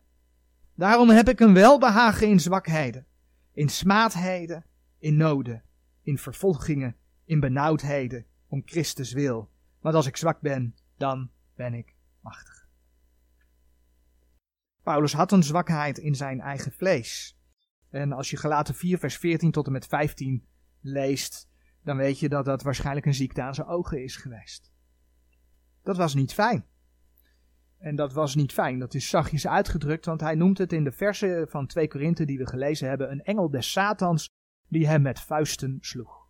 [0.74, 3.06] Daarom heb ik een welbehagen in zwakheden,
[3.52, 4.64] in smaadheden,
[4.98, 5.62] in noden,
[6.02, 9.50] in vervolgingen, in benauwdheden, om Christus wil.
[9.80, 12.57] Want als ik zwak ben, dan ben ik machtig.
[14.88, 17.38] Paulus had een zwakheid in zijn eigen vlees.
[17.90, 20.46] En als je gelaten 4 vers 14 tot en met 15
[20.80, 21.48] leest,
[21.82, 24.72] dan weet je dat dat waarschijnlijk een ziekte aan zijn ogen is geweest.
[25.82, 26.64] Dat was niet fijn.
[27.78, 30.92] En dat was niet fijn, dat is zachtjes uitgedrukt, want hij noemt het in de
[30.92, 34.28] versen van 2 Korinthe die we gelezen hebben, een engel des Satans
[34.68, 36.26] die hem met vuisten sloeg.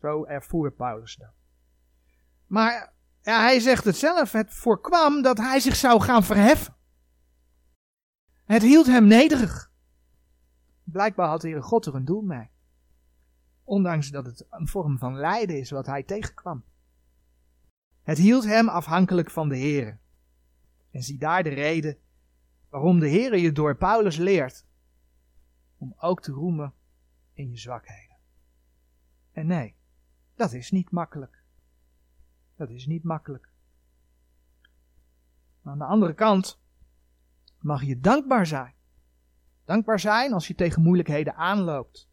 [0.00, 1.34] Zo ervoer Paulus dat.
[2.46, 6.76] Maar Ja, hij zegt het zelf, het voorkwam dat hij zich zou gaan verheffen.
[8.48, 9.70] Het hield hem nederig.
[10.84, 12.50] Blijkbaar had de Heere God er een doel mee.
[13.64, 16.64] Ondanks dat het een vorm van lijden is wat hij tegenkwam.
[18.02, 19.98] Het hield hem afhankelijk van de Heere.
[20.90, 21.98] En zie daar de reden
[22.68, 24.64] waarom de Heere je door Paulus leert
[25.78, 26.74] om ook te roemen
[27.32, 28.16] in je zwakheden.
[29.32, 29.74] En nee,
[30.34, 31.42] dat is niet makkelijk.
[32.56, 33.48] Dat is niet makkelijk.
[35.62, 36.60] Aan de andere kant
[37.58, 38.74] mag je dankbaar zijn.
[39.64, 42.08] Dankbaar zijn als je tegen moeilijkheden aanloopt.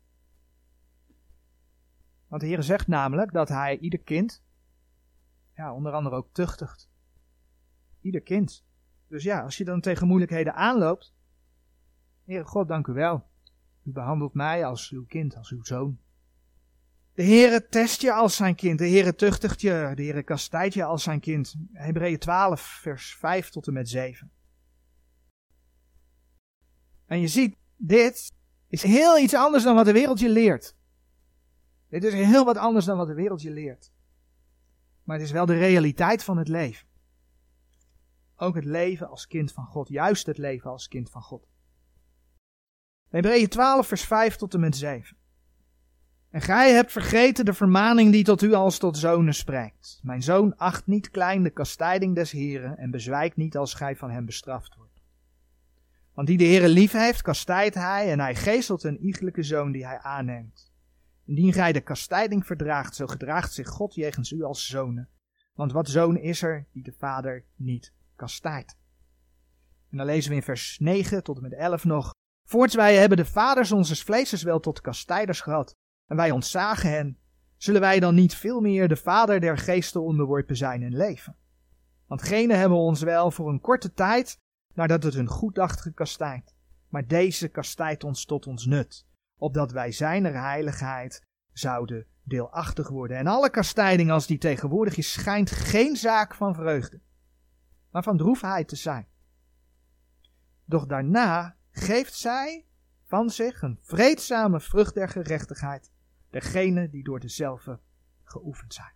[2.27, 4.43] Want de Heer zegt namelijk dat Hij ieder kind,
[5.55, 6.89] ja, onder andere ook tuchtigt.
[8.01, 8.65] Ieder kind.
[9.07, 11.13] Dus ja, als je dan tegen moeilijkheden aanloopt,
[12.25, 13.23] Heere God, dank u wel.
[13.83, 15.99] U behandelt mij als uw kind, als uw zoon.
[17.13, 18.79] De Heere test je als zijn kind.
[18.79, 19.91] De Heere tuchtigt je.
[19.95, 21.55] De Heere kastijdt je als zijn kind.
[21.73, 24.31] Hebreeën 12, vers 5 tot en met 7.
[27.05, 28.31] En je ziet, dit
[28.67, 30.75] is heel iets anders dan wat de wereld je leert.
[31.89, 33.91] Dit is heel wat anders dan wat de wereld je leert.
[35.03, 36.87] Maar het is wel de realiteit van het leven.
[38.35, 39.87] Ook het leven als kind van God.
[39.87, 41.47] Juist het leven als kind van God.
[43.09, 45.17] Hebreeën 12, vers 5 tot en met 7.
[46.29, 49.99] En gij hebt vergeten de vermaning die tot u als tot zonen spreekt.
[50.03, 54.09] Mijn zoon acht niet klein de kastijding des Heren en bezwijkt niet als gij van
[54.09, 54.84] hem bestraft wordt.
[56.15, 59.85] Want die de Heere lief heeft, kastijdt hij en hij geestelt een iegelijke zoon die
[59.85, 60.71] hij aanneemt.
[61.25, 65.09] Indien gij de kastijding verdraagt, zo gedraagt zich God jegens u als zonen.
[65.53, 68.77] Want wat zoon is er die de vader niet kastijdt?
[69.91, 72.13] En dan lezen we in vers 9 tot en met 11 nog.
[72.47, 75.73] Voorts wij hebben de vaders onze vleesers wel tot kastijders gehad,
[76.07, 77.17] en wij ontzagen hen,
[77.57, 81.35] zullen wij dan niet veel meer de vader der geesten onderworpen zijn en leven?
[82.07, 84.39] Want gene hebben ons wel voor een korte tijd,
[84.75, 86.55] nadat het hun goed dacht, gekastijd.
[86.89, 89.05] Maar deze kastijdt ons tot ons nut,
[89.37, 93.17] opdat wij zijner heiligheid zouden deelachtig worden.
[93.17, 97.01] En alle kastijding als die tegenwoordig is, schijnt geen zaak van vreugde,
[97.91, 99.07] maar van droefheid te zijn.
[100.65, 102.65] Doch daarna geeft zij
[103.03, 105.91] van zich een vreedzame vrucht der gerechtigheid,
[106.29, 107.79] degene die door dezelfde
[108.23, 108.93] geoefend zijn.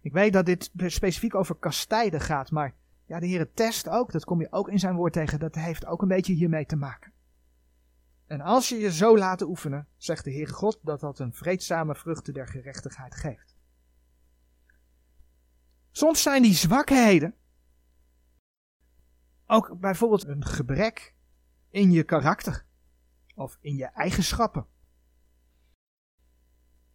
[0.00, 2.74] Ik weet dat dit specifiek over kastijden gaat, maar
[3.08, 5.86] ja, de Heer test ook, dat kom je ook in zijn woord tegen, dat heeft
[5.86, 7.12] ook een beetje hiermee te maken.
[8.26, 11.94] En als je je zo laat oefenen, zegt de Heer God dat dat een vreedzame
[11.94, 13.56] vruchten der gerechtigheid geeft.
[15.90, 17.34] Soms zijn die zwakheden
[19.46, 21.14] ook bijvoorbeeld een gebrek
[21.70, 22.64] in je karakter
[23.34, 24.66] of in je eigenschappen.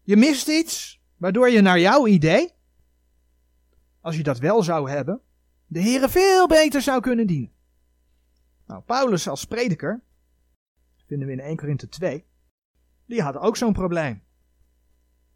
[0.01, 2.53] Je mist iets waardoor je naar jouw idee,
[4.01, 5.21] als je dat wel zou hebben,
[5.73, 7.51] de Heere veel beter zou kunnen dienen.
[8.65, 10.03] Nou, Paulus als prediker,
[11.05, 12.25] vinden we in 1 Korinthe 2,
[13.05, 14.23] die had ook zo'n probleem.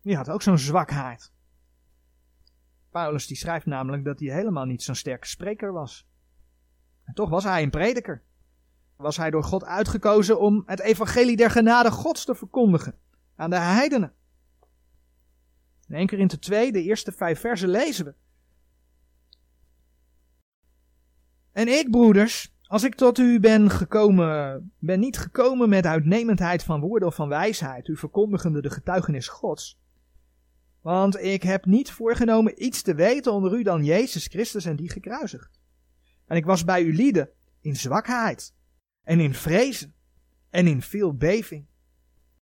[0.02, 1.32] Die had ook zo'n zwakheid.
[2.89, 6.08] Paulus die schrijft namelijk dat hij helemaal niet zo'n sterke spreker was.
[7.04, 8.23] En toch was hij een prediker.
[8.95, 13.00] Was hij door God uitgekozen om het evangelie der genade Gods te verkondigen
[13.36, 14.13] aan de heidenen.
[15.88, 18.13] In 1 Korinthe 2, de eerste vijf versen lezen we.
[21.58, 26.80] En ik, broeders, als ik tot u ben gekomen, ben niet gekomen met uitnemendheid van
[26.80, 29.80] woorden of van wijsheid, u verkondigende de getuigenis Gods.
[30.82, 34.89] Want ik heb niet voorgenomen iets te weten onder u dan Jezus Christus en die
[34.89, 35.60] gekruisigd.
[36.26, 37.30] En ik was bij u lieden
[37.62, 38.54] in zwakheid
[39.04, 39.93] en in vrezen
[40.50, 41.65] en in veel beving.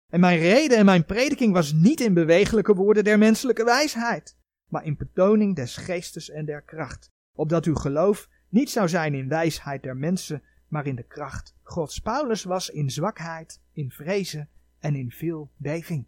[0.08, 4.86] En mijn reden en mijn prediking was niet in bewegelijke woorden der menselijke wijsheid, maar
[4.86, 9.84] in betoning des geestes en der kracht, opdat uw geloof niet zou zijn in wijsheid
[9.84, 12.00] der mensen, maar in de kracht Gods.
[12.00, 16.06] Paulus was in zwakheid, in vrezen en in veel beving.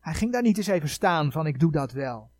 [0.00, 2.30] Hij ging daar niet eens even staan van ik doe dat wel.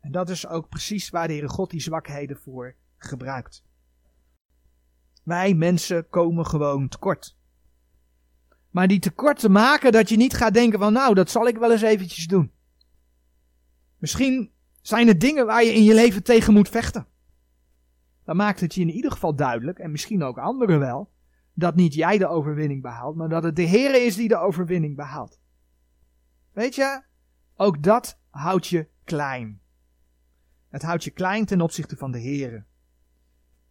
[0.00, 3.64] En dat is ook precies waar de Heere God die zwakheden voor gebruikt.
[5.22, 7.36] Wij mensen komen gewoon tekort.
[8.70, 11.72] Maar die tekorten maken dat je niet gaat denken van nou, dat zal ik wel
[11.72, 12.52] eens eventjes doen.
[13.98, 17.06] Misschien zijn er dingen waar je in je leven tegen moet vechten
[18.24, 21.10] dan maakt het je in ieder geval duidelijk, en misschien ook anderen wel,
[21.54, 24.96] dat niet jij de overwinning behaalt, maar dat het de Heer is die de overwinning
[24.96, 25.40] behaalt.
[26.52, 27.02] Weet je,
[27.56, 29.60] ook dat houdt je klein.
[30.68, 32.66] Het houdt je klein ten opzichte van de Heer.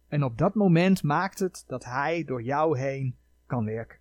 [0.08, 3.98] En op dat moment maakt het dat Hij door jou heen kan werken.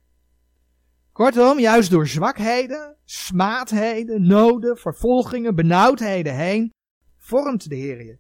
[1.12, 6.74] Kortom, juist door zwakheden, smaadheden, noden, vervolgingen, benauwdheden heen,
[7.18, 8.18] vormt de Heer je.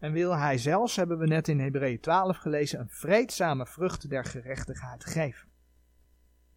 [0.00, 4.24] En wil hij zelfs, hebben we net in Hebreeën 12 gelezen, een vreedzame vrucht der
[4.24, 5.48] gerechtigheid geven.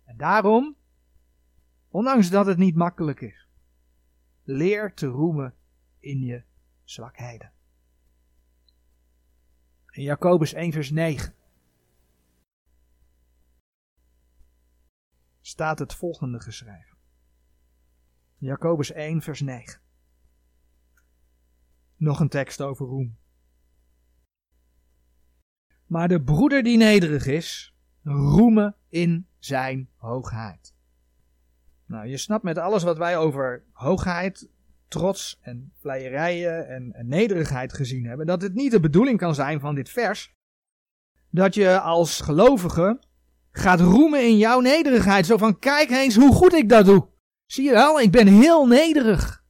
[0.04, 0.76] En daarom,
[1.88, 3.48] ondanks dat het niet makkelijk is,
[4.44, 5.56] leer te roemen
[6.00, 6.44] in je
[6.84, 7.52] zwakheden.
[9.92, 11.36] In Jacobus 1 vers 9
[15.42, 16.98] staat het volgende geschreven.
[18.38, 19.82] Jacobus 1 vers 9.
[21.96, 23.22] Nog een tekst over roem.
[25.94, 30.74] Maar de broeder die nederig is, roemen in zijn hoogheid.
[31.86, 34.50] Nou, je snapt met alles wat wij over hoogheid,
[34.88, 39.60] trots en vleierijen en, en nederigheid gezien hebben, dat het niet de bedoeling kan zijn
[39.60, 40.34] van dit vers,
[41.30, 43.00] dat je als gelovige
[43.52, 45.26] gaat roemen in jouw nederigheid.
[45.26, 47.08] Zo van, kijk eens hoe goed ik dat doe.
[47.46, 49.44] Zie je wel, ik ben heel nederig.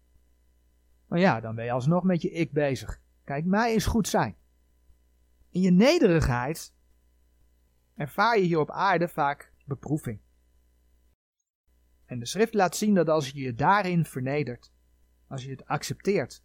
[1.08, 3.00] Maar ja, dan ben je alsnog met je ik bezig.
[3.24, 4.36] Kijk, mij is goed zijn.
[5.54, 6.74] In je nederigheid
[7.96, 10.20] ervaar je hier op aarde vaak beproeving.
[12.06, 14.74] En de schrift laat zien dat als je je daarin vernedert,
[15.28, 16.44] als je het accepteert,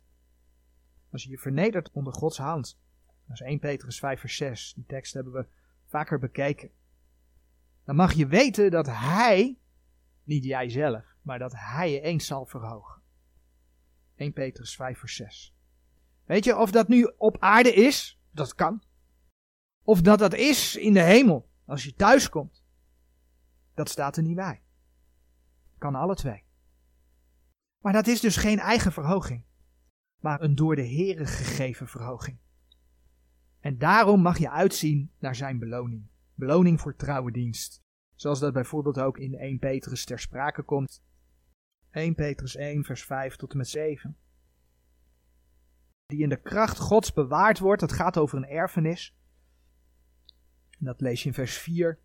[1.10, 2.78] als je je vernedert onder Gods hand,
[3.26, 5.46] dat is 1 Petrus 5 vers 6, die tekst hebben we
[5.86, 6.70] vaker bekeken,
[7.84, 9.58] dan mag je weten dat Hij,
[10.24, 13.02] niet jij zelf, maar dat Hij je eens zal verhogen.
[14.16, 15.54] 1 Petrus 5 vers 6.
[16.24, 18.86] Weet je, of dat nu op aarde is, dat kan.
[19.88, 22.64] Of dat dat is in de hemel, als je thuis komt.
[23.74, 24.62] Dat staat er niet bij.
[25.78, 26.44] Kan alle twee.
[27.78, 29.44] Maar dat is dus geen eigen verhoging,
[30.20, 32.38] maar een door de Here gegeven verhoging.
[33.60, 36.08] En daarom mag je uitzien naar zijn beloning.
[36.34, 37.82] Beloning voor trouwe dienst.
[38.14, 41.02] Zoals dat bijvoorbeeld ook in 1 Petrus ter sprake komt.
[41.90, 44.16] 1 Petrus 1 vers 5 tot en met 7.
[46.06, 47.80] Die in de kracht Gods bewaard wordt.
[47.80, 49.17] Dat gaat over een erfenis.
[50.78, 51.98] En dat lees je in vers 4.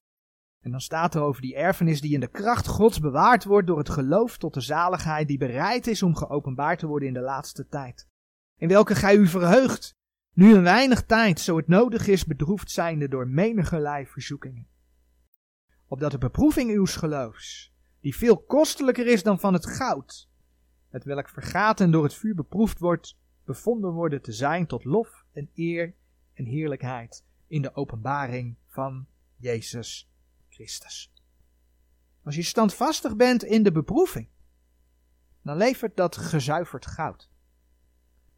[0.61, 3.77] En dan staat er over die erfenis die in de kracht Gods bewaard wordt door
[3.77, 7.67] het geloof tot de zaligheid die bereid is om geopenbaard te worden in de laatste
[7.67, 8.07] tijd.
[8.57, 9.95] In welke gij u verheugt,
[10.33, 14.67] nu een weinig tijd, zo het nodig is, bedroefd zijnde door menige verzoekingen.
[15.87, 20.29] Opdat de beproeving uws geloofs, die veel kostelijker is dan van het goud,
[20.89, 25.25] het welk vergaat en door het vuur beproefd wordt, bevonden worden te zijn tot lof
[25.33, 25.95] en eer
[26.33, 30.11] en heerlijkheid in de openbaring van Jezus
[30.49, 31.13] Christus.
[32.23, 34.29] Als je standvastig bent in de beproeving,
[35.41, 37.29] dan levert dat gezuiverd goud.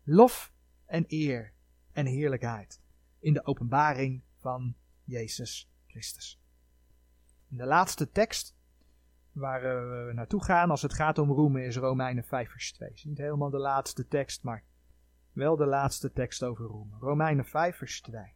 [0.03, 0.53] Lof
[0.86, 1.53] en eer
[1.91, 2.81] en heerlijkheid
[3.19, 6.41] in de openbaring van Jezus Christus.
[7.49, 8.55] In de laatste tekst
[9.31, 9.61] waar
[10.07, 12.89] we naartoe gaan als het gaat om roemen is Romeinen 5 vers 2.
[12.89, 14.63] Het is niet helemaal de laatste tekst, maar
[15.31, 16.99] wel de laatste tekst over roemen.
[16.99, 18.33] Romeinen 5 vers 2.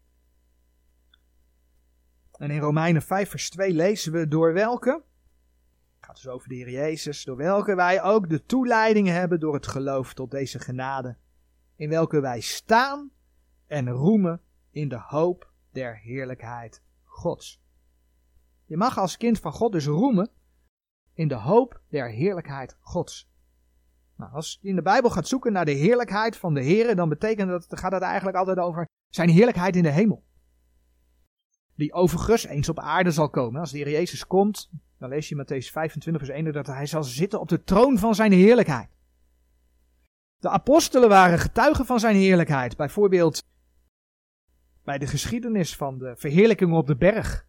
[2.39, 6.55] En in Romeinen 5 vers 2 lezen we door welke, het gaat dus over de
[6.55, 11.17] Heer Jezus, door welke wij ook de toeleiding hebben door het geloof tot deze genade,
[11.75, 13.11] in welke wij staan
[13.67, 17.61] en roemen in de hoop der heerlijkheid Gods.
[18.65, 20.29] Je mag als kind van God dus roemen
[21.13, 23.29] in de hoop der heerlijkheid Gods.
[24.15, 27.09] Nou, als je in de Bijbel gaat zoeken naar de heerlijkheid van de Heer, dan
[27.09, 30.27] betekent dat, gaat het eigenlijk altijd over zijn heerlijkheid in de hemel
[31.79, 33.59] die overigens eens op aarde zal komen.
[33.59, 37.03] Als de Heer Jezus komt, dan lees je Matthäus 25 vers 1 dat hij zal
[37.03, 38.89] zitten op de troon van zijn heerlijkheid.
[40.39, 42.77] De apostelen waren getuigen van zijn heerlijkheid.
[42.77, 43.43] Bijvoorbeeld
[44.83, 47.47] bij de geschiedenis van de verheerlijking op de berg.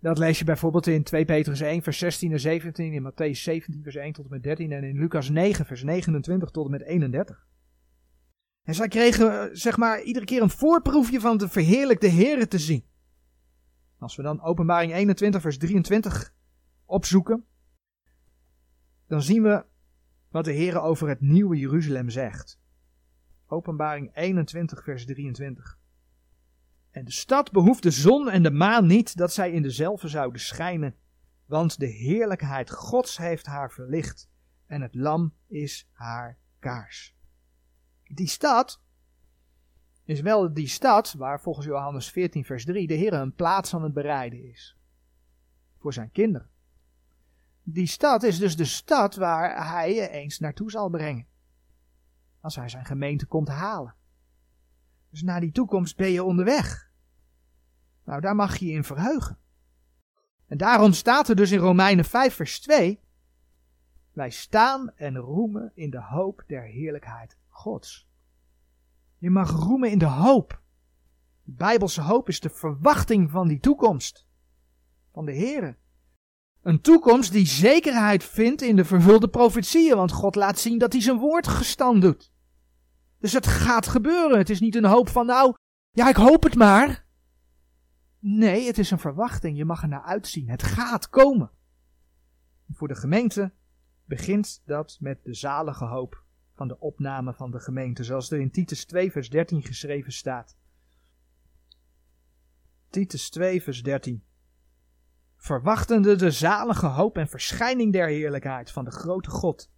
[0.00, 3.82] Dat lees je bijvoorbeeld in 2 Petrus 1 vers 16 en 17, in Matthäus 17
[3.82, 6.82] vers 1 tot en met 13 en in Lucas 9 vers 29 tot en met
[6.82, 7.46] 31.
[8.66, 12.84] En zij kregen, zeg maar, iedere keer een voorproefje van de verheerlijkte Heren te zien.
[13.98, 16.34] Als we dan openbaring 21 vers 23
[16.84, 17.44] opzoeken,
[19.06, 19.64] dan zien we
[20.30, 22.60] wat de Heer over het nieuwe Jeruzalem zegt.
[23.46, 25.78] Openbaring 21 vers 23.
[26.90, 30.40] En de stad behoeft de zon en de maan niet dat zij in dezelfde zouden
[30.40, 30.94] schijnen,
[31.44, 34.28] want de heerlijkheid Gods heeft haar verlicht
[34.66, 37.15] en het lam is haar kaars.
[38.08, 38.80] Die stad
[40.04, 43.82] is wel die stad waar volgens Johannes 14 vers 3 de Heer een plaats aan
[43.82, 44.76] het bereiden is.
[45.78, 46.50] Voor zijn kinderen.
[47.62, 51.26] Die stad is dus de stad waar hij je eens naartoe zal brengen.
[52.40, 53.94] Als hij zijn gemeente komt halen.
[55.10, 56.90] Dus naar die toekomst ben je onderweg.
[58.04, 59.38] Nou, daar mag je je in verheugen.
[60.46, 63.00] En daarom staat er dus in Romeinen 5 vers 2.
[64.12, 68.08] Wij staan en roemen in de hoop der heerlijkheid Gods.
[69.18, 70.62] Je mag roemen in de hoop.
[71.42, 74.26] De Bijbelse hoop is de verwachting van die toekomst.
[75.12, 75.76] Van de Here.
[76.62, 81.02] Een toekomst die zekerheid vindt in de vervulde profetieën, want God laat zien dat hij
[81.02, 82.32] zijn woord gestand doet.
[83.18, 84.38] Dus het gaat gebeuren.
[84.38, 85.54] Het is niet een hoop van, nou,
[85.90, 87.06] ja, ik hoop het maar.
[88.18, 89.56] Nee, het is een verwachting.
[89.56, 90.48] Je mag er naar uitzien.
[90.48, 91.50] Het gaat komen.
[92.70, 93.52] Voor de gemeente
[94.04, 96.24] begint dat met de zalige hoop
[96.56, 100.56] van de opname van de gemeente, zoals er in Titus 2, vers 13 geschreven staat.
[102.90, 104.24] Titus 2, vers 13.
[105.36, 109.70] Verwachtende de zalige hoop en verschijning der heerlijkheid van de grote God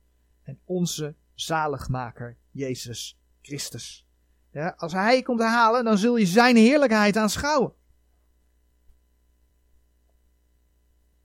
[0.43, 4.07] en onze zaligmaker Jezus Christus.
[4.51, 7.73] Ja, als hij komt halen, dan zul je zijn heerlijkheid aanschouwen.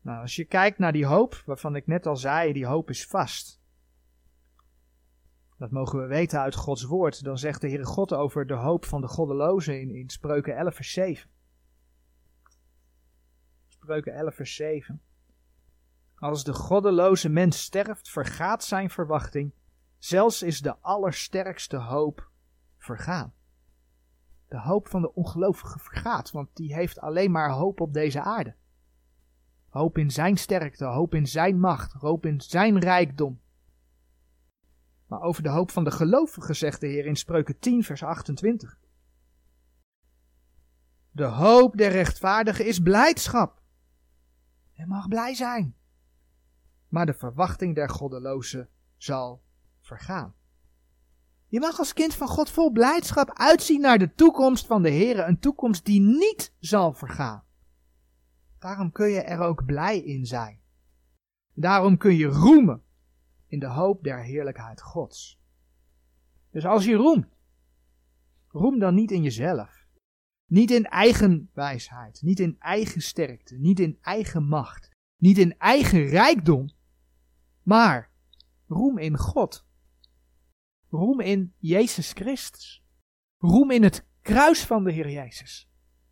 [0.02, 3.06] Nou, als je kijkt naar die hoop, waarvan ik net al zei, die hoop is
[3.06, 3.63] vast.
[5.64, 7.24] Dat mogen we weten uit Gods woord.
[7.24, 10.76] Dan zegt de Heere God over de hoop van de goddelozen in, in Spreuken 11
[10.76, 11.30] vers 7.
[13.68, 15.02] Spreuken 11 vers 7.
[16.16, 19.54] Als de goddeloze mens sterft, vergaat zijn verwachting.
[19.98, 22.30] Zelfs is de allersterkste hoop
[22.78, 23.34] vergaan.
[24.48, 28.56] De hoop van de ongelovige vergaat, want die heeft alleen maar hoop op deze aarde.
[29.70, 33.42] Hoop in zijn sterkte, hoop in zijn macht, hoop in zijn rijkdom.
[35.14, 38.78] Maar over de hoop van de gelovigen zegt de Heer in Spreuken 10, vers 28.
[41.12, 43.62] De hoop der rechtvaardigen is blijdschap.
[44.72, 45.76] Hij mag blij zijn.
[46.88, 49.44] Maar de verwachting der goddelozen zal
[49.80, 50.36] vergaan.
[51.48, 55.28] Je mag als kind van God vol blijdschap uitzien naar de toekomst van de Heer,
[55.28, 57.44] een toekomst die niet zal vergaan.
[58.60, 60.60] Daarom kun je er ook blij in zijn.
[61.54, 62.83] Daarom kun je roemen
[63.54, 65.40] in de hoop der heerlijkheid Gods.
[66.52, 67.38] Dus als je roemt,
[68.48, 69.86] roem dan niet in jezelf.
[70.46, 76.06] Niet in eigen wijsheid, niet in eigen sterkte, niet in eigen macht, niet in eigen
[76.06, 76.70] rijkdom,
[77.64, 78.12] maar
[78.68, 79.66] roem in God.
[80.90, 82.84] Roem in Jezus Christus.
[83.38, 85.70] Roem in het kruis van de Heer Jezus.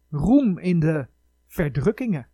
[0.10, 1.08] Roem in de
[1.48, 2.30] verdrukkingen.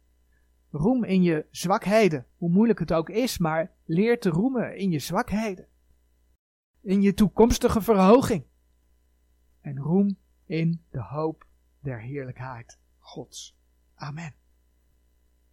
[0.78, 5.00] Roem in je zwakheden, hoe moeilijk het ook is, maar leer te roemen in je
[5.00, 5.68] zwakheden.
[6.82, 8.44] In je toekomstige verhoging.
[9.62, 11.48] En roem in de hoop
[11.80, 13.58] der heerlijkheid Gods.
[13.96, 14.34] Amen.